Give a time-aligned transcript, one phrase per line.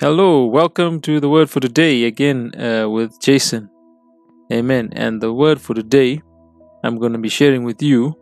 [0.00, 3.68] Hello, welcome to the word for today again uh, with Jason.
[4.50, 4.88] Amen.
[4.92, 6.22] And the word for today
[6.82, 8.16] I'm going to be sharing with you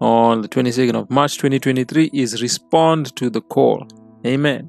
[0.00, 3.86] on the 22nd of March 2023 is respond to the call.
[4.26, 4.68] Amen.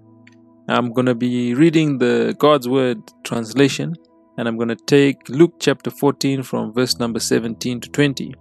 [0.68, 3.96] I'm going to be reading the God's word translation
[4.38, 8.36] and I'm going to take Luke chapter 14 from verse number 17 to 20.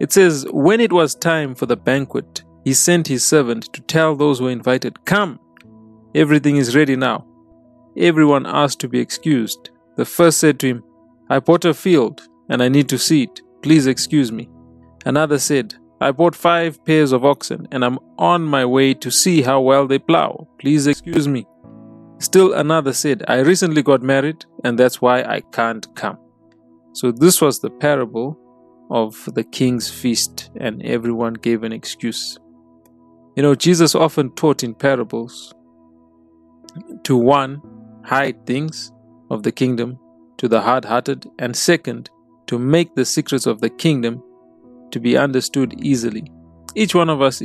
[0.00, 4.16] It says, When it was time for the banquet, he sent his servant to tell
[4.16, 5.38] those who were invited, Come
[6.14, 7.26] Everything is ready now.
[7.96, 9.70] Everyone asked to be excused.
[9.96, 10.84] The first said to him,
[11.28, 13.40] I bought a field and I need to see it.
[13.62, 14.48] Please excuse me.
[15.04, 19.42] Another said, I bought five pairs of oxen and I'm on my way to see
[19.42, 20.46] how well they plow.
[20.58, 21.46] Please excuse me.
[22.18, 26.18] Still another said, I recently got married and that's why I can't come.
[26.92, 28.38] So this was the parable
[28.90, 32.38] of the king's feast, and everyone gave an excuse.
[33.34, 35.52] You know, Jesus often taught in parables
[37.04, 37.60] to one,
[38.04, 38.92] hide things
[39.30, 39.98] of the kingdom
[40.38, 42.10] to the hard hearted, and second,
[42.46, 44.22] to make the secrets of the kingdom
[44.90, 46.30] to be understood easily.
[46.74, 47.42] Each one of us,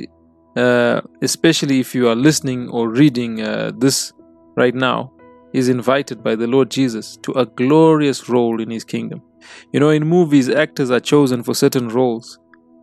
[0.55, 4.11] uh, especially if you are listening or reading uh, this
[4.55, 5.11] right now,
[5.53, 9.21] is invited by the Lord Jesus to a glorious role in his kingdom.
[9.71, 12.37] You know, in movies, actors are chosen for certain roles,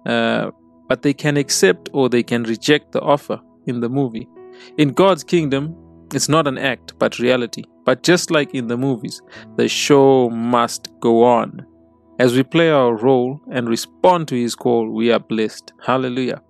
[0.05, 0.51] uh,
[0.89, 4.29] but they can accept or they can reject the offer in the movie.
[4.79, 5.77] In God's kingdom,
[6.13, 7.65] it's not an act, but reality.
[7.85, 9.23] But just like in the movies,
[9.57, 11.67] the show must go on.
[12.19, 15.73] As we play our role and respond to his call, we are blessed.
[15.85, 16.41] Hallelujah.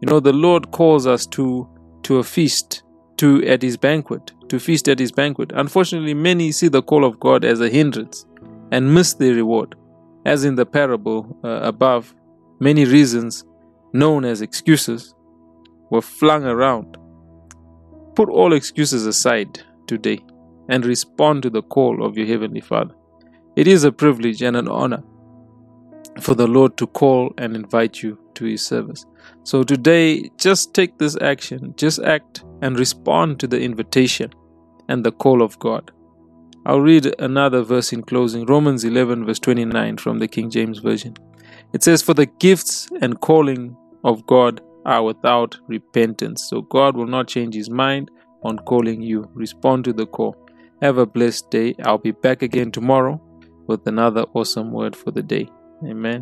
[0.00, 1.68] You know, the Lord calls us to
[2.02, 2.82] to a feast,
[3.18, 5.52] to at his banquet, to feast at his banquet.
[5.54, 8.26] Unfortunately, many see the call of God as a hindrance
[8.72, 9.76] and miss the reward.
[10.26, 12.12] As in the parable uh, above,
[12.58, 13.44] many reasons
[13.92, 15.14] known as excuses
[15.90, 16.96] were flung around
[18.14, 20.20] Put all excuses aside today
[20.68, 22.94] and respond to the call of your Heavenly Father.
[23.56, 25.02] It is a privilege and an honor
[26.20, 29.06] for the Lord to call and invite you to His service.
[29.44, 34.32] So today, just take this action, just act and respond to the invitation
[34.88, 35.90] and the call of God.
[36.64, 41.16] I'll read another verse in closing Romans 11, verse 29 from the King James Version.
[41.72, 46.46] It says, For the gifts and calling of God are without repentance.
[46.48, 48.10] So God will not change his mind
[48.42, 49.28] on calling you.
[49.34, 50.36] Respond to the call.
[50.80, 51.74] Have a blessed day.
[51.84, 53.20] I'll be back again tomorrow
[53.66, 55.48] with another awesome word for the day.
[55.86, 56.20] Amen.